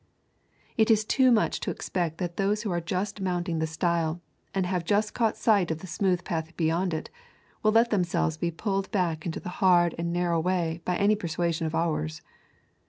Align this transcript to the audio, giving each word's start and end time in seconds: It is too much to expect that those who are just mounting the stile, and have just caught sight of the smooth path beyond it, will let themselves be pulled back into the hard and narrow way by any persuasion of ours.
It 0.77 0.89
is 0.89 1.05
too 1.05 1.31
much 1.31 1.59
to 1.59 1.69
expect 1.69 2.17
that 2.17 2.35
those 2.35 2.63
who 2.63 2.71
are 2.71 2.81
just 2.81 3.21
mounting 3.21 3.59
the 3.59 3.67
stile, 3.67 4.19
and 4.51 4.65
have 4.65 4.83
just 4.83 5.13
caught 5.13 5.37
sight 5.37 5.69
of 5.69 5.77
the 5.77 5.85
smooth 5.85 6.23
path 6.23 6.57
beyond 6.57 6.91
it, 6.91 7.11
will 7.61 7.73
let 7.73 7.91
themselves 7.91 8.35
be 8.35 8.49
pulled 8.49 8.89
back 8.89 9.27
into 9.27 9.39
the 9.39 9.49
hard 9.61 9.93
and 9.99 10.11
narrow 10.11 10.39
way 10.39 10.81
by 10.85 10.95
any 10.95 11.15
persuasion 11.15 11.67
of 11.67 11.75
ours. 11.75 12.23